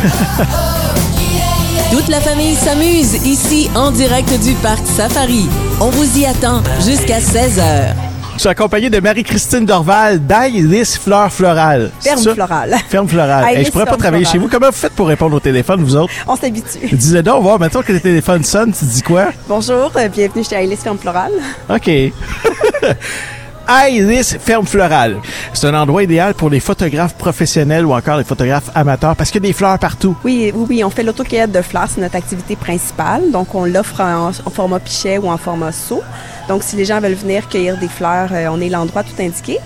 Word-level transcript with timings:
Toute 1.90 2.08
la 2.08 2.20
famille 2.20 2.54
s'amuse 2.54 3.14
ici 3.26 3.68
en 3.74 3.90
direct 3.90 4.32
du 4.42 4.54
parc 4.54 4.86
Safari. 4.86 5.46
On 5.80 5.90
vous 5.90 6.18
y 6.18 6.24
attend 6.24 6.62
jusqu'à 6.86 7.18
16h. 7.18 7.94
Je 8.34 8.38
suis 8.40 8.48
accompagné 8.48 8.88
de 8.88 8.98
Marie-Christine 8.98 9.66
Dorval 9.66 10.24
d'Ailis 10.26 10.98
Fleur 10.98 11.30
Florale. 11.30 11.90
Ferme 12.00 12.22
florale. 12.32 12.76
Ferme 12.88 13.08
Florale. 13.08 13.44
Ailis 13.50 13.58
Hey, 13.58 13.64
je 13.66 13.70
pourrais 13.70 13.84
pas 13.84 13.98
travailler 13.98 14.24
chez 14.24 14.38
vous. 14.38 14.48
Comment 14.48 14.68
vous 14.68 14.72
faites 14.72 14.94
pour 14.94 15.08
répondre 15.08 15.36
au 15.36 15.40
téléphone, 15.40 15.84
vous 15.84 15.96
autres? 15.96 16.12
On 16.26 16.36
s'habitue. 16.36 16.88
Disais 16.92 17.22
donc, 17.22 17.42
voir, 17.42 17.58
maintenant 17.58 17.82
que 17.82 17.92
le 17.92 18.00
téléphone 18.00 18.42
sonne, 18.42 18.72
tu 18.72 18.86
dis 18.86 19.02
quoi? 19.02 19.26
Bonjour, 19.48 19.92
euh, 19.96 20.08
bienvenue 20.08 20.44
chez 20.44 20.56
Alice 20.56 20.80
Ferme 20.80 20.96
Florale. 20.96 21.32
OK. 21.68 21.90
Ailis 23.70 24.36
Ferme 24.40 24.66
Florale. 24.66 25.18
C'est 25.52 25.68
un 25.68 25.74
endroit 25.74 26.02
idéal 26.02 26.34
pour 26.34 26.50
les 26.50 26.58
photographes 26.58 27.14
professionnels 27.14 27.86
ou 27.86 27.92
encore 27.92 28.18
les 28.18 28.24
photographes 28.24 28.68
amateurs 28.74 29.14
parce 29.14 29.30
qu'il 29.30 29.40
y 29.40 29.46
a 29.46 29.48
des 29.48 29.52
fleurs 29.52 29.78
partout. 29.78 30.16
Oui, 30.24 30.50
oui, 30.52 30.66
oui, 30.68 30.84
on 30.84 30.90
fait 30.90 31.04
l'autocueillette 31.04 31.52
de 31.52 31.62
fleurs, 31.62 31.86
c'est 31.88 32.00
notre 32.00 32.16
activité 32.16 32.56
principale. 32.56 33.30
Donc, 33.30 33.54
on 33.54 33.64
l'offre 33.64 34.00
en, 34.00 34.30
en 34.30 34.50
format 34.50 34.80
pichet 34.80 35.18
ou 35.18 35.30
en 35.30 35.38
format 35.38 35.70
seau. 35.70 36.02
Donc, 36.48 36.64
si 36.64 36.74
les 36.74 36.84
gens 36.84 37.00
veulent 37.00 37.14
venir 37.14 37.48
cueillir 37.48 37.78
des 37.78 37.86
fleurs, 37.86 38.30
euh, 38.32 38.48
on 38.50 38.60
est 38.60 38.68
l'endroit 38.68 39.04
tout 39.04 39.20
indiqué. 39.22 39.58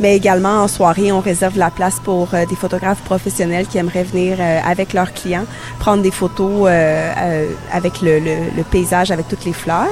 Mais 0.00 0.16
également, 0.16 0.62
en 0.62 0.68
soirée, 0.68 1.12
on 1.12 1.20
réserve 1.20 1.58
la 1.58 1.70
place 1.70 2.00
pour 2.02 2.28
euh, 2.34 2.46
des 2.46 2.56
photographes 2.56 3.02
professionnels 3.02 3.66
qui 3.66 3.78
aimeraient 3.78 4.02
venir 4.04 4.38
euh, 4.40 4.58
avec 4.66 4.92
leurs 4.94 5.12
clients 5.12 5.44
prendre 5.78 6.02
des 6.02 6.10
photos 6.10 6.66
euh, 6.68 7.46
avec 7.72 8.00
le, 8.02 8.18
le- 8.18 8.50
le 8.56 8.62
paysage, 8.62 9.10
avec 9.10 9.28
toutes 9.28 9.44
les 9.44 9.52
fleurs. 9.52 9.86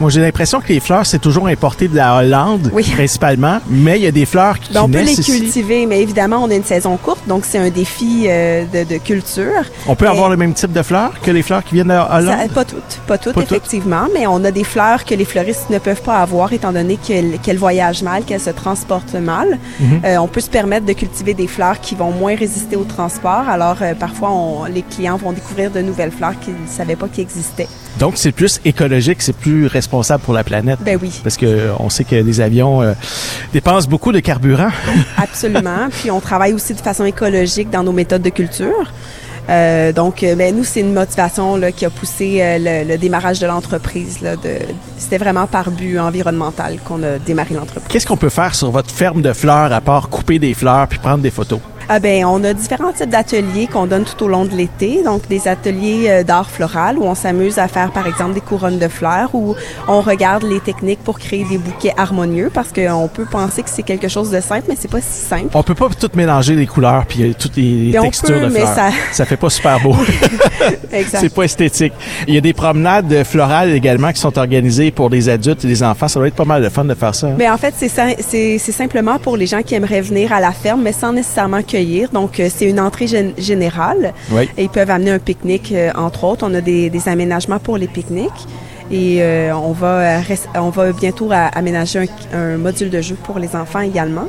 Moi, 0.00 0.10
j'ai 0.10 0.20
l'impression 0.20 0.60
que 0.60 0.68
les 0.68 0.78
fleurs, 0.80 1.04
c'est 1.06 1.18
toujours 1.18 1.48
importé 1.48 1.88
de 1.88 1.96
la 1.96 2.16
Hollande, 2.16 2.70
Oui. 2.72 2.84
principalement, 2.94 3.58
mais 3.68 3.98
il 3.98 4.04
y 4.04 4.06
a 4.06 4.12
des 4.12 4.26
fleurs 4.26 4.58
qui, 4.60 4.72
Ben, 4.72 4.82
on 4.82 4.88
peut 4.88 5.00
les 5.02 5.18
ici. 5.18 5.40
cultiver, 5.40 5.86
mais 5.86 6.00
évidemment, 6.00 6.38
on 6.42 6.50
a 6.50 6.54
une 6.54 6.64
saison 6.64 6.96
courte, 6.96 7.26
donc 7.26 7.44
c'est 7.44 7.58
un 7.58 7.70
défi 7.70 8.26
euh, 8.28 8.64
de, 8.72 8.84
de 8.88 8.98
culture. 8.98 9.64
On 9.88 9.96
peut 9.96 10.04
Mais- 10.04 10.10
avoir 10.12 10.28
le 10.30 10.36
même 10.36 10.54
type 10.54 10.72
de 10.72 10.82
fleurs 10.82 11.12
que 11.20 11.30
les 11.32 11.42
fleurs 11.42 11.64
qui 11.64 11.74
viennent 11.74 11.88
de 11.88 11.92
Ça- 11.94 12.16
Hollande? 12.16 12.50
pas 12.54 12.64
toutes, 12.64 13.00
pas 13.08 13.18
toutes 13.18 13.34
Pas 13.34 13.40
toutes? 13.42 13.52
effectivement, 13.52 14.06
mais 14.14 14.26
on 14.28 14.44
a 14.44 14.50
des 14.52 14.64
fleurs 14.64 15.04
que 15.04 15.14
les 15.16 15.24
fleuristes 15.24 15.68
ne 15.70 15.78
peuvent 15.78 16.02
pas 16.02 16.18
avoir 16.18 16.52
étant 16.52 16.72
donné 16.72 16.96
qu'elles 16.96 17.38
qu'elles 17.42 17.58
voyagent 17.58 18.02
mal, 18.02 18.24
qu'elles 18.24 18.40
se 18.40 18.50
transportent 18.50 19.14
mal. 19.14 19.47
Mhm. 19.80 20.00
Euh, 20.04 20.16
on 20.18 20.26
peut 20.28 20.40
se 20.40 20.50
permettre 20.50 20.86
de 20.86 20.92
cultiver 20.92 21.34
des 21.34 21.46
fleurs 21.46 21.80
qui 21.80 21.94
vont 21.94 22.10
moins 22.12 22.34
résister 22.36 22.76
au 22.76 22.84
transport. 22.84 23.48
Alors 23.48 23.76
euh, 23.82 23.94
parfois, 23.94 24.30
on- 24.30 24.64
les 24.64 24.82
clients 24.82 25.16
vont 25.16 25.32
découvrir 25.32 25.70
de 25.70 25.80
nouvelles 25.80 26.10
fleurs 26.12 26.38
qu'ils 26.40 26.54
ne 26.54 26.66
savaient 26.68 26.96
pas 26.96 27.08
qu'ils 27.08 27.22
existaient. 27.24 27.68
Donc, 27.98 28.12
c'est 28.16 28.30
plus 28.32 28.60
écologique, 28.64 29.22
c'est 29.22 29.34
plus 29.36 29.66
responsable 29.66 30.22
pour 30.22 30.32
la 30.34 30.44
planète. 30.44 30.78
Ben 30.84 30.98
oui, 31.02 31.10
Parce 31.24 31.36
que 31.36 31.46
euh, 31.46 31.88
sait 31.88 32.04
que 32.04 32.14
les 32.14 32.40
avions 32.40 32.82
dépensent 33.52 33.88
beaucoup 33.88 34.12
de 34.12 34.20
carburant. 34.20 34.68
absolument. 35.16 35.88
Puis 36.00 36.10
on 36.10 36.20
travaille 36.20 36.52
aussi 36.52 36.74
de 36.74 36.80
façon 36.80 37.04
écologique 37.04 37.70
dans 37.70 37.82
nos 37.82 37.92
méthodes 37.92 38.22
de 38.22 38.30
culture. 38.30 38.92
Euh, 39.48 39.92
donc, 39.92 40.22
euh, 40.22 40.34
ben, 40.34 40.54
nous, 40.54 40.64
c'est 40.64 40.80
une 40.80 40.92
motivation 40.92 41.58
qui 41.74 41.84
a 41.86 41.90
poussé 41.90 42.38
euh, 42.40 42.58
le, 42.58 42.88
le 42.92 42.98
démarrage 42.98 43.40
de 43.40 43.46
l'entreprise. 43.46 44.18
C'était 44.98 45.18
vraiment 45.18 45.46
par 45.46 45.70
but 45.70 45.98
environnemental 45.98 46.78
qu'on 46.84 47.02
a 47.02 47.18
démarré 47.18 47.54
l'entreprise. 47.54 47.88
Qu'est-ce 47.88 48.06
qu'on 48.06 48.16
peut 48.16 48.28
faire 48.28 48.54
sur 48.54 48.70
votre 48.70 48.90
ferme 48.90 49.22
de 49.22 49.32
fleurs 49.32 49.72
à 49.72 49.80
part 49.80 50.08
couper 50.10 50.38
des 50.38 50.54
fleurs 50.54 50.86
puis 50.88 50.98
prendre 50.98 51.22
des 51.22 51.30
photos? 51.30 51.60
Ah 51.88 52.00
ben, 52.00 52.24
on 52.26 52.42
a 52.44 52.52
différents 52.52 52.92
types 52.92 53.08
d'ateliers 53.08 53.66
qu'on 53.66 53.86
donne 53.86 54.04
tout 54.04 54.22
au 54.24 54.28
long 54.28 54.44
de 54.44 54.54
l'été. 54.54 55.02
Donc, 55.02 55.26
des 55.28 55.48
ateliers 55.48 56.06
euh, 56.08 56.22
d'art 56.22 56.50
floral 56.50 56.98
où 56.98 57.04
on 57.04 57.14
s'amuse 57.14 57.58
à 57.58 57.66
faire, 57.68 57.90
par 57.92 58.06
exemple, 58.06 58.34
des 58.34 58.40
couronnes 58.42 58.78
de 58.78 58.88
fleurs, 58.88 59.30
où 59.34 59.54
on 59.88 60.00
regarde 60.02 60.42
les 60.44 60.60
techniques 60.60 61.02
pour 61.02 61.18
créer 61.18 61.44
des 61.44 61.56
bouquets 61.58 61.94
harmonieux, 61.96 62.50
parce 62.52 62.72
qu'on 62.72 63.08
peut 63.08 63.24
penser 63.24 63.62
que 63.62 63.70
c'est 63.70 63.82
quelque 63.82 64.08
chose 64.08 64.30
de 64.30 64.40
simple, 64.40 64.64
mais 64.68 64.76
c'est 64.78 64.90
pas 64.90 65.00
si 65.00 65.24
simple. 65.26 65.48
On 65.54 65.62
peut 65.62 65.74
pas 65.74 65.88
tout 65.98 66.10
mélanger 66.14 66.54
les 66.54 66.66
couleurs 66.66 67.06
puis 67.06 67.22
euh, 67.30 67.32
toutes 67.38 67.56
les 67.56 67.94
on 67.98 68.02
textures 68.02 68.28
peut, 68.40 68.46
de 68.46 68.52
mais 68.52 68.60
fleurs. 68.60 68.74
ça- 68.74 68.90
ça 69.12 69.24
fait 69.24 69.36
pas 69.36 69.50
super 69.50 69.80
beau. 69.80 69.96
C'est 71.06 71.32
pas 71.34 71.42
esthétique. 71.44 71.92
Il 72.26 72.34
y 72.34 72.38
a 72.38 72.40
des 72.40 72.52
promenades 72.52 73.24
florales 73.24 73.72
également 73.72 74.12
qui 74.12 74.20
sont 74.20 74.36
organisées 74.38 74.90
pour 74.90 75.10
des 75.10 75.28
adultes 75.28 75.64
et 75.64 75.68
des 75.68 75.82
enfants. 75.82 76.08
Ça 76.08 76.18
doit 76.18 76.28
être 76.28 76.34
pas 76.34 76.44
mal 76.44 76.62
de 76.62 76.68
fun 76.68 76.84
de 76.84 76.94
faire 76.94 77.14
ça. 77.14 77.28
hein? 77.28 77.34
Mais 77.38 77.48
en 77.48 77.56
fait, 77.56 77.74
c'est 77.76 77.88
sim- 77.88 78.14
c'est 78.20 78.58
c'est 78.58 78.72
simplement 78.72 79.18
pour 79.18 79.36
les 79.36 79.46
gens 79.46 79.62
qui 79.62 79.74
aimeraient 79.74 80.00
venir 80.00 80.32
à 80.32 80.40
la 80.40 80.52
ferme, 80.52 80.82
mais 80.82 80.92
sans 80.92 81.12
nécessairement 81.12 81.62
Donc, 82.12 82.40
euh, 82.40 82.48
c'est 82.54 82.68
une 82.68 82.80
entrée 82.80 83.06
gén- 83.06 83.32
générale. 83.38 84.12
Oui. 84.32 84.48
Et 84.56 84.64
ils 84.64 84.68
peuvent 84.68 84.90
amener 84.90 85.10
un 85.12 85.18
pique-nique, 85.18 85.72
euh, 85.72 85.90
entre 85.96 86.24
autres. 86.24 86.46
On 86.48 86.54
a 86.54 86.60
des, 86.60 86.90
des 86.90 87.08
aménagements 87.08 87.58
pour 87.58 87.76
les 87.78 87.86
pique-niques. 87.88 88.46
Et 88.90 89.18
euh, 89.22 89.52
on, 89.54 89.72
va, 89.72 90.20
res- 90.20 90.48
on 90.54 90.70
va 90.70 90.92
bientôt 90.92 91.30
aménager 91.32 92.08
un, 92.32 92.38
un 92.38 92.56
module 92.56 92.88
de 92.90 93.00
jeu 93.02 93.16
pour 93.22 93.38
les 93.38 93.54
enfants 93.54 93.80
également. 93.80 94.28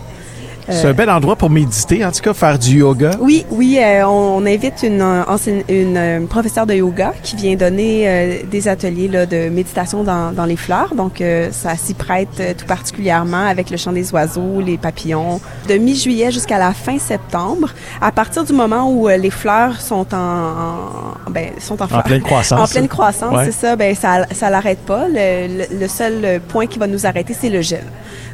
C'est 0.72 0.88
un 0.88 0.94
bel 0.94 1.10
endroit 1.10 1.36
pour 1.36 1.50
méditer, 1.50 2.06
en 2.06 2.12
tout 2.12 2.22
cas, 2.22 2.34
faire 2.34 2.60
du 2.60 2.80
yoga. 2.80 3.12
Oui, 3.20 3.46
oui, 3.50 3.80
euh, 3.82 4.06
on, 4.08 4.38
on 4.38 4.46
invite 4.46 4.84
une, 4.84 5.02
euh, 5.02 5.24
enseigne- 5.28 5.64
une, 5.70 5.98
euh, 5.98 6.26
professeure 6.28 6.66
de 6.66 6.74
yoga 6.76 7.14
qui 7.24 7.36
vient 7.36 7.56
donner 7.56 8.04
euh, 8.08 8.38
des 8.50 8.68
ateliers 8.68 9.08
là, 9.08 9.26
de 9.26 9.50
méditation 9.50 10.04
dans, 10.04 10.32
dans 10.32 10.46
les 10.46 10.56
fleurs. 10.58 10.94
Donc, 10.96 11.22
euh, 11.22 11.50
ça 11.52 11.76
s'y 11.76 11.94
prête 11.94 12.58
tout 12.58 12.66
particulièrement 12.66 13.46
avec 13.48 13.70
le 13.70 13.78
chant 13.78 13.92
des 13.92 14.12
oiseaux, 14.14 14.60
les 14.62 14.78
papillons. 14.78 15.40
De 15.68 15.76
mi-juillet 15.76 16.32
jusqu'à 16.32 16.58
la 16.58 16.74
fin 16.74 16.98
septembre, 17.00 17.70
à 18.02 18.12
partir 18.12 18.44
du 18.44 18.54
moment 18.54 18.92
où 18.92 19.08
les 19.08 19.30
fleurs 19.32 19.80
sont 19.82 20.06
en, 20.14 20.18
en- 20.18 21.32
ben, 21.32 21.50
sont 21.60 21.82
en, 21.82 21.86
En 21.86 21.88
fleurs. 21.88 22.04
pleine 22.04 22.22
croissance. 22.22 22.60
En 22.70 22.72
pleine 22.72 22.88
croissance, 22.88 23.36
Ouais. 23.36 23.46
c'est 23.46 23.52
ça. 23.54 23.76
Ben 23.76 23.96
ça, 23.96 24.26
ça 24.32 24.50
l'arrête 24.50 24.80
pas. 24.80 25.08
Le, 25.08 25.48
le- 25.70 25.80
le 25.80 25.88
seul 25.88 26.42
point 26.48 26.68
qui 26.68 26.80
va 26.80 26.88
nous 26.88 27.06
arrêter, 27.06 27.34
c'est 27.40 27.50
le 27.50 27.62
gel. 27.62 27.84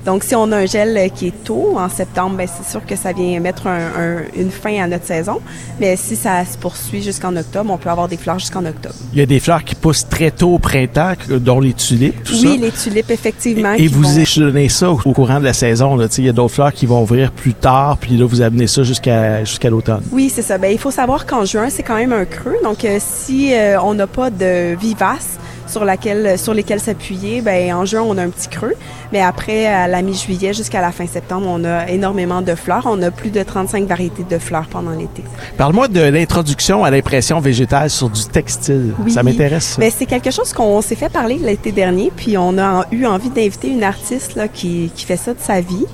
Donc, 0.06 0.24
si 0.24 0.36
on 0.36 0.52
a 0.52 0.58
un 0.58 0.66
gel 0.68 1.10
qui 1.16 1.28
est 1.28 1.44
tôt 1.44 1.76
en 1.78 1.90
septembre, 1.90 2.25
ben 2.30 2.48
c'est 2.48 2.70
sûr 2.70 2.86
que 2.86 2.96
ça 2.96 3.12
vient 3.14 3.40
mettre 3.40 3.68
un- 3.68 3.88
un- 3.98 4.24
une 4.36 4.52
fin 4.52 4.82
à 4.84 4.88
notre 4.88 5.06
saison. 5.06 5.40
Mais 5.80 5.96
si 5.96 6.16
ça 6.16 6.44
se 6.46 6.58
poursuit 6.58 7.02
jusqu'en 7.04 7.36
octobre, 7.36 7.72
on 7.72 7.78
peut 7.78 7.90
avoir 7.90 8.08
des 8.08 8.18
fleurs 8.18 8.40
jusqu'en 8.40 8.66
octobre. 8.66 8.96
Il 9.14 9.20
y 9.20 9.22
a 9.22 9.26
des 9.26 9.40
fleurs 9.40 9.64
qui 9.64 9.76
poussent 9.76 10.08
très 10.10 10.32
tôt 10.32 10.54
au 10.56 10.60
printemps, 10.60 11.14
dont 11.30 11.60
les 11.60 11.74
tulipes, 11.74 12.24
tout 12.24 12.34
ça. 12.36 12.48
Oui, 12.48 12.58
les 12.58 12.72
tulipes, 12.72 13.12
effectivement. 13.12 13.74
Et 13.74 13.88
vous 13.88 14.02
vont- 14.02 14.18
échelonnez 14.18 14.70
ça 14.70 14.92
au, 14.92 15.00
au 15.06 15.14
courant 15.14 15.40
de 15.40 15.46
la 15.46 15.54
saison. 15.54 15.96
là. 15.96 16.08
Il 16.18 16.26
y 16.26 16.30
a 16.30 16.34
d'autres 16.34 16.54
fleurs 16.54 16.74
qui 16.74 16.86
vont 16.86 17.02
ouvrir 17.04 17.32
plus 17.32 17.54
tard, 17.54 17.98
puis 17.98 18.18
là, 18.18 18.26
vous 18.26 18.42
amenez 18.42 18.68
ça 18.68 18.84
jusqu'à 18.84 19.44
jusqu'à 19.44 19.70
l'automne. 19.70 20.02
Oui, 20.12 20.32
c'est 20.34 20.42
ça. 20.42 20.58
Ben, 20.58 20.72
il 20.72 20.80
faut 20.80 20.92
savoir 20.92 21.26
qu'en 21.26 21.46
juin, 21.46 21.70
c'est 21.70 21.84
quand 21.84 21.96
même 21.96 22.14
un 22.14 22.26
creux. 22.26 22.56
Donc, 22.64 22.84
euh, 22.86 22.98
si 23.00 23.54
euh, 23.54 23.80
on 23.82 23.94
n'a 23.94 24.08
pas 24.08 24.30
de 24.30 24.76
vivaces 24.76 25.38
sur, 25.68 25.86
laquelle, 25.86 26.38
sur 26.38 26.54
lesquelles 26.54 26.80
s'appuyer, 26.80 27.42
ben, 27.42 27.74
en 27.74 27.86
juin, 27.86 28.02
on 28.02 28.18
a 28.18 28.24
un 28.24 28.30
petit 28.30 28.48
creux. 28.48 28.74
Mais 29.12 29.22
après, 29.22 29.66
à 29.66 29.88
la 29.88 30.02
mi-juillet 30.02 30.54
jusqu'à 30.54 30.82
la 30.82 30.92
fin 30.92 31.08
septembre, 31.08 31.48
on 31.50 31.64
a 31.64 31.90
énormément 31.90 32.42
de 32.42 32.56
fleurs. 32.56 32.84
On 32.86 33.02
a 33.02 33.12
plus 33.12 33.30
de 33.30 33.44
35 33.44 33.88
variétés 33.88 34.26
de 34.30 34.38
fleurs 34.38 34.68
pendant 34.68 34.92
l'été. 34.92 35.24
Parle-moi 35.58 35.88
de 35.88 36.02
l'introduction 36.02 36.84
à 36.84 36.92
l'impression 36.92 37.40
végétale 37.40 37.90
sur 37.90 38.10
du 38.10 38.26
textile. 38.26 38.94
Oui. 39.00 39.12
Ça 39.12 39.24
m'intéresse. 39.24 39.66
ça. 39.66 39.82
Ben, 39.82 39.92
c'est 39.96 40.06
quelque 40.06 40.32
chose 40.32 40.54
qu'on 40.54 40.82
s'est 40.82 40.96
fait 40.96 41.10
parler 41.10 41.36
l'été 41.36 41.72
dernier, 41.72 42.12
puis 42.16 42.38
on 42.38 42.58
a 42.58 42.86
eu 42.92 43.06
envie 43.06 43.30
d'inviter 43.30 43.70
une 43.70 43.84
artiste 43.84 44.36
là, 44.36 44.48
qui, 44.48 44.92
qui 44.96 45.06
fait 45.06 45.18
ça 45.18 45.34
de 45.34 45.40
sa 45.40 45.62
vie. 45.62 45.86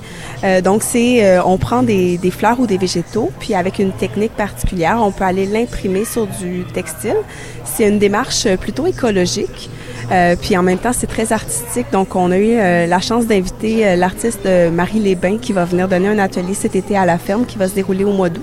Euh, 0.44 0.60
donc, 0.60 0.82
c'est 0.82 1.24
euh, 1.24 1.42
on 1.44 1.58
prend 1.58 1.82
des, 1.82 2.18
des 2.18 2.30
fleurs 2.30 2.58
ou 2.60 2.66
des 2.66 2.78
végétaux, 2.78 3.30
puis 3.38 3.54
avec 3.54 3.78
une 3.78 3.92
technique 3.92 4.32
particulière, 4.32 4.98
on 5.00 5.12
peut 5.12 5.24
aller 5.24 5.46
l'imprimer 5.46 6.04
sur 6.04 6.26
du 6.26 6.64
textile. 6.72 7.16
C'est 7.64 7.88
une 7.88 7.98
démarche 7.98 8.46
euh, 8.46 8.56
plutôt 8.56 8.86
écologique. 8.86 9.70
Euh, 10.10 10.36
puis 10.40 10.56
en 10.56 10.62
même 10.62 10.78
temps, 10.78 10.92
c'est 10.92 11.06
très 11.06 11.32
artistique. 11.32 11.86
Donc, 11.92 12.16
on 12.16 12.30
a 12.30 12.38
eu 12.38 12.56
euh, 12.56 12.86
la 12.86 13.00
chance 13.00 13.26
d'inviter 13.26 13.86
euh, 13.86 13.96
l'artiste 13.96 14.48
Marie 14.72 15.00
Lesbains 15.00 15.38
qui 15.38 15.52
va 15.52 15.64
venir 15.64 15.88
donner 15.88 16.08
un 16.08 16.18
atelier 16.18 16.54
cet 16.54 16.76
été 16.76 16.96
à 16.96 17.06
la 17.06 17.18
ferme 17.18 17.46
qui 17.46 17.58
va 17.58 17.68
se 17.68 17.74
dérouler 17.74 18.04
au 18.04 18.12
mois 18.12 18.28
d'août. 18.28 18.42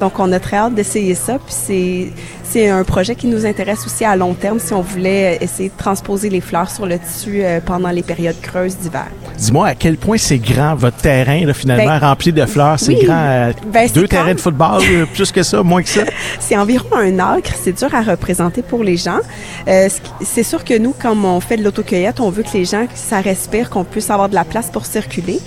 Donc, 0.00 0.18
on 0.20 0.30
a 0.32 0.38
très 0.40 0.56
hâte 0.58 0.74
d'essayer 0.74 1.14
ça. 1.14 1.38
Puis 1.38 2.12
c'est 2.44 2.68
un 2.68 2.84
projet 2.84 3.14
qui 3.14 3.26
nous 3.26 3.44
intéresse 3.44 3.84
aussi 3.84 4.04
à 4.04 4.14
long 4.16 4.32
terme 4.34 4.58
si 4.58 4.72
on 4.72 4.80
voulait 4.80 5.38
essayer 5.40 5.68
de 5.70 5.74
transposer 5.76 6.30
les 6.30 6.40
fleurs 6.40 6.70
sur 6.70 6.86
le 6.86 6.98
tissu 6.98 7.40
euh, 7.42 7.60
pendant 7.64 7.90
les 7.90 8.02
périodes 8.02 8.40
creuses 8.40 8.76
d'hiver. 8.78 9.06
Dis-moi 9.36 9.66
à 9.68 9.74
quel 9.74 9.96
point 9.96 10.16
c'est 10.18 10.38
grand 10.38 10.74
votre 10.74 10.96
terrain, 10.98 11.44
là, 11.44 11.52
finalement, 11.52 11.84
Ben, 11.84 11.98
rempli 11.98 12.32
de 12.32 12.46
fleurs? 12.46 12.78
C'est 12.78 12.94
oui. 12.94 13.04
grand. 13.04 13.14
euh, 13.26 13.52
Ben, 13.72 13.88
deux 13.92 14.02
quand- 14.02 14.08
terrains 14.08 14.34
de 14.34 14.40
football, 14.40 14.82
euh, 14.90 15.04
plus 15.12 15.30
que 15.32 15.42
ça, 15.42 15.62
moins 15.62 15.82
que 15.82 15.88
ça? 15.88 16.02
C'est 16.40 16.56
environ 16.56 16.86
un 16.96 17.18
acre. 17.18 17.50
C'est 17.60 17.76
dur 17.76 17.92
à 17.94 18.02
représenter 18.02 18.62
pour 18.62 18.82
les 18.84 18.96
gens. 18.96 19.18
Euh, 19.66 19.88
c'est 20.22 20.42
sûr 20.42 20.64
que 20.64 20.76
nous, 20.78 20.94
comme 21.00 21.24
on 21.24 21.40
fait 21.40 21.56
de 21.56 21.64
l'autocueillette, 21.64 22.20
on 22.20 22.30
veut 22.30 22.42
que 22.42 22.56
les 22.56 22.64
gens, 22.64 22.86
ça 22.94 23.20
respire, 23.20 23.68
qu'on 23.70 23.84
puisse 23.84 24.10
avoir 24.10 24.28
de 24.28 24.34
la 24.34 24.44
place 24.44 24.70
pour 24.70 24.86
circuler. 24.86 25.40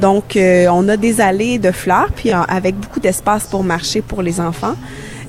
Donc, 0.00 0.36
euh, 0.36 0.66
on 0.70 0.88
a 0.88 0.96
des 0.96 1.20
allées 1.20 1.58
de 1.58 1.70
fleurs, 1.70 2.08
puis 2.14 2.32
euh, 2.32 2.36
avec 2.48 2.76
beaucoup 2.76 3.00
d'espace 3.00 3.46
pour 3.46 3.64
marcher 3.64 4.00
pour 4.00 4.22
les 4.22 4.40
enfants. 4.40 4.74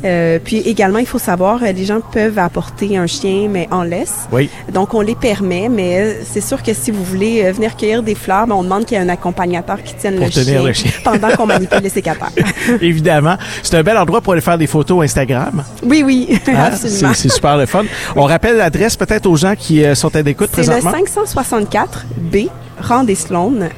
Euh, 0.05 0.39
puis 0.41 0.59
également, 0.59 0.99
il 0.99 1.05
faut 1.05 1.19
savoir, 1.19 1.59
les 1.59 1.83
gens 1.83 1.99
peuvent 1.99 2.39
apporter 2.39 2.95
un 2.95 3.05
chien, 3.05 3.49
mais 3.49 3.67
en 3.69 3.83
laisse. 3.83 4.29
Oui. 4.31 4.49
Donc, 4.71 4.93
on 4.93 5.01
les 5.01 5.15
permet, 5.15 5.67
mais 5.67 6.19
c'est 6.23 6.39
sûr 6.39 6.63
que 6.63 6.73
si 6.73 6.89
vous 6.89 7.03
voulez 7.03 7.51
venir 7.51 7.75
cueillir 7.75 8.01
des 8.01 8.15
fleurs, 8.15 8.47
ben, 8.47 8.55
on 8.55 8.63
demande 8.63 8.85
qu'il 8.85 8.97
y 8.97 9.01
ait 9.01 9.03
un 9.03 9.09
accompagnateur 9.09 9.83
qui 9.83 9.93
tienne 9.95 10.15
pour 10.15 10.27
le, 10.27 10.31
tenir 10.31 10.45
chien 10.45 10.63
le, 10.63 10.73
chien 10.73 10.91
pendant 11.03 11.29
qu'on 11.35 11.45
manipule 11.47 11.81
les 11.83 11.89
sécateurs. 11.89 12.31
Évidemment. 12.81 13.35
C'est 13.61 13.75
un 13.75 13.83
bel 13.83 13.97
endroit 13.97 14.21
pour 14.21 14.31
aller 14.33 14.41
faire 14.41 14.57
des 14.57 14.67
photos 14.67 15.03
Instagram. 15.03 15.65
Oui, 15.83 16.03
oui, 16.05 16.39
hein? 16.47 16.53
absolument. 16.67 17.13
C'est 17.13 17.29
super 17.29 17.57
le 17.57 17.65
fun. 17.65 17.83
On 18.15 18.23
rappelle 18.23 18.55
l'adresse 18.55 18.95
peut-être 18.95 19.25
aux 19.25 19.35
gens 19.35 19.55
qui 19.57 19.83
sont 19.95 20.15
à 20.15 20.21
l'écoute 20.21 20.51
présentement. 20.51 20.93
C'est 20.93 21.19
le 21.19 21.25
564B 21.25 22.49
Rand 22.79 23.05
et 23.07 23.17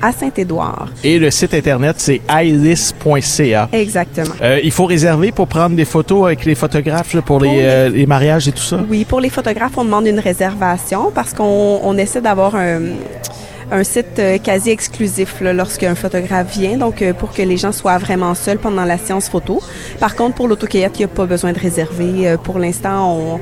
à 0.02 0.12
Saint-Édouard. 0.12 0.90
Et 1.04 1.20
le 1.20 1.32
site 1.32 1.54
Internet, 1.54 1.96
c'est 2.00 2.22
iris.ca. 2.30 3.70
Exactement. 3.72 4.36
Euh, 4.42 4.60
il 4.64 4.72
faut 4.72 4.86
réserver 4.86 5.32
pour 5.32 5.48
prendre 5.48 5.76
des 5.76 5.86
photos 5.86 6.26
avec 6.26 6.46
les 6.46 6.56
photographes 6.56 7.12
pour, 7.12 7.24
pour 7.24 7.40
les, 7.40 7.60
euh, 7.62 7.90
les, 7.90 8.06
mariages 8.06 8.48
et 8.48 8.52
tout 8.52 8.62
ça? 8.62 8.80
Oui, 8.90 9.06
pour 9.06 9.20
les 9.20 9.30
photographes, 9.30 9.78
on 9.78 9.86
demande 9.86 10.08
une 10.08 10.20
réservation 10.20 11.12
parce 11.14 11.34
qu'on 11.34 11.80
on 11.84 11.98
essaie 11.98 12.22
d'avoir 12.22 12.56
un 12.56 12.80
un 13.72 13.84
site 13.84 14.20
euh, 14.20 14.38
quasi 14.38 14.70
exclusif 14.70 15.42
lorsqu'un 15.42 15.96
photographe 15.96 16.58
vient, 16.58 16.78
donc 16.78 17.02
euh, 17.02 17.14
pour 17.14 17.32
que 17.32 17.42
les 17.42 17.58
gens 17.58 17.72
soient 17.72 17.98
vraiment 17.98 18.36
seuls 18.36 18.60
pendant 18.60 18.84
la 18.84 18.98
séance 18.98 19.30
photo. 19.30 19.62
Par 20.00 20.16
contre, 20.16 20.36
pour 20.36 20.50
l'autocueillette, 20.50 21.00
il 21.00 21.00
n'y 21.00 21.06
a 21.06 21.08
pas 21.08 21.26
besoin 21.26 21.54
de 21.54 21.60
réserver. 21.60 22.28
Euh, 22.28 22.38
pour 22.38 22.60
l'instant, 22.60 23.18
on, 23.18 23.40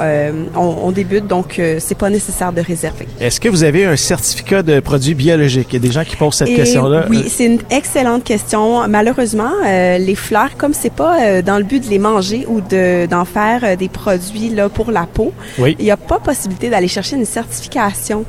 euh, 0.00 0.32
on, 0.56 0.74
on 0.84 0.90
débute, 0.92 1.26
donc 1.26 1.58
euh, 1.58 1.76
c'est 1.78 1.94
pas 1.96 2.10
nécessaire 2.10 2.52
de 2.52 2.60
réserver. 2.60 3.06
Est-ce 3.20 3.40
que 3.40 3.48
vous 3.48 3.62
avez 3.64 3.84
un 3.84 3.96
certificat 3.96 4.62
de 4.62 4.80
produits 4.80 5.14
biologiques? 5.14 5.68
Il 5.70 5.74
y 5.74 5.76
a 5.76 5.80
des 5.88 5.92
gens 5.92 6.04
qui 6.04 6.16
posent 6.16 6.34
cette 6.36 6.48
Et 6.48 6.54
question-là. 6.56 7.06
Oui, 7.10 7.24
c'est 7.28 7.46
une 7.46 7.60
excellente 7.70 8.24
question. 8.24 8.86
Malheureusement, 8.88 9.52
euh, 9.66 9.98
les 9.98 10.14
fleurs, 10.14 10.56
comme 10.56 10.74
c'est 10.74 10.92
pas 10.92 11.42
dans 11.42 11.58
le 11.58 11.64
but 11.64 11.84
de 11.84 11.90
les 11.90 11.98
manger 11.98 12.46
ou 12.48 12.60
de 12.60 13.06
d'en 13.06 13.24
faire 13.24 13.76
des 13.76 13.88
produits 13.88 14.48
là 14.50 14.68
pour 14.68 14.90
la 14.90 15.06
peau, 15.06 15.32
Oui. 15.58 15.76
il 15.78 15.84
n'y 15.84 15.90
a 15.90 15.96
pas 15.96 16.18
possibilité 16.18 16.70
d'aller 16.70 16.88
chercher 16.88 17.16
une 17.16 17.24
certification 17.24 18.24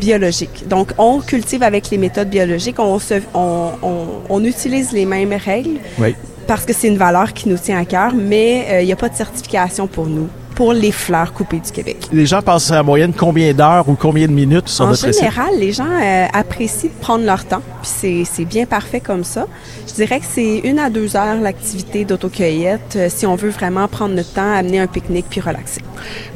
biologique. 0.00 0.66
Donc, 0.68 0.92
on 0.98 1.20
cultive 1.20 1.62
avec 1.62 1.90
les 1.90 1.98
méthodes 1.98 2.28
biologiques, 2.28 2.78
on, 2.78 2.98
se, 2.98 3.14
on, 3.34 3.68
on, 3.82 3.94
on 4.28 4.44
utilise 4.44 4.92
les 4.92 5.04
mêmes 5.06 5.32
règles 5.34 5.78
Oui. 5.98 6.14
parce 6.46 6.64
que 6.64 6.72
c'est 6.72 6.88
une 6.88 6.96
valeur 6.98 7.32
qui 7.32 7.48
nous 7.48 7.56
tient 7.58 7.78
à 7.78 7.84
cœur, 7.84 8.12
mais 8.14 8.66
euh, 8.70 8.80
il 8.82 8.86
n'y 8.86 8.92
a 8.92 8.96
pas 8.96 9.08
de 9.08 9.14
certification 9.14 9.86
pour 9.86 10.06
nous, 10.06 10.28
pour 10.54 10.72
les 10.72 10.92
fleurs 10.92 11.32
coupées 11.32 11.60
du 11.60 11.70
Québec. 11.70 11.96
Les 12.12 12.26
gens 12.26 12.42
passent 12.42 12.70
en 12.70 12.84
moyenne 12.84 13.12
combien 13.16 13.52
d'heures 13.52 13.88
ou 13.88 13.94
combien 13.94 14.26
de 14.26 14.32
minutes 14.32 14.68
sur 14.68 14.86
En 14.86 14.94
général, 14.94 15.50
les 15.58 15.72
gens 15.72 15.84
euh, 15.84 16.26
apprécient 16.32 16.90
de 16.90 17.00
prendre 17.00 17.24
leur 17.24 17.44
temps, 17.44 17.62
puis 17.82 17.90
c'est, 17.94 18.22
c'est 18.30 18.44
bien 18.44 18.66
parfait 18.66 19.00
comme 19.00 19.24
ça. 19.24 19.46
Je 19.88 19.94
dirais 19.94 20.20
que 20.20 20.26
c'est 20.28 20.58
une 20.58 20.78
à 20.78 20.90
deux 20.90 21.16
heures 21.16 21.36
l'activité 21.40 22.04
d'autocueillette 22.04 22.94
euh, 22.96 23.08
si 23.08 23.26
on 23.26 23.36
veut 23.36 23.50
vraiment 23.50 23.86
prendre 23.88 24.14
notre 24.14 24.32
temps, 24.32 24.52
amener 24.56 24.80
un 24.80 24.86
pique-nique 24.86 25.26
puis 25.30 25.40
relaxer. 25.40 25.80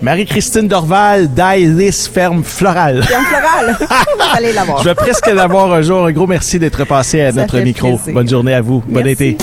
Marie-Christine 0.03 0.69
Dorval 0.69 1.33
d'Ailis 1.33 2.09
Ferme 2.13 2.43
Florale. 2.45 3.05
Bien 3.07 3.21
floral, 3.23 3.77
vous 3.81 4.37
allez 4.37 4.53
l'avoir. 4.53 4.83
Je 4.83 4.89
vais 4.89 4.95
presque 4.95 5.27
l'avoir 5.27 5.73
un 5.73 5.83
jour. 5.83 6.05
Un 6.07 6.13
gros 6.13 6.27
merci 6.27 6.59
d'être 6.59 6.85
passé 6.85 7.21
à 7.21 7.33
Ça 7.33 7.41
notre 7.41 7.59
micro. 7.59 7.97
plaisir. 7.97 8.15
Bonne 8.15 8.29
journée 8.29 8.55
à 8.55 8.61
vous. 8.61 8.83
Bon 8.89 9.07
été. 9.07 9.37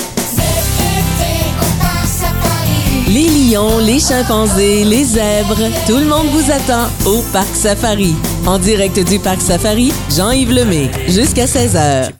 Les 3.80 4.00
chimpanzés, 4.00 4.84
les 4.86 5.04
zèbres, 5.04 5.70
tout 5.86 5.98
le 5.98 6.06
monde 6.06 6.28
vous 6.32 6.52
attend 6.52 6.90
au 7.06 7.22
Parc 7.32 7.56
Safari. 7.56 8.16
En 8.48 8.58
direct 8.58 9.00
du 9.08 9.20
Parc 9.20 9.40
Safari, 9.40 9.94
Jean-Yves 10.16 10.52
Lemay, 10.52 10.90
jusqu'à 11.08 11.46
16h. 11.46 12.10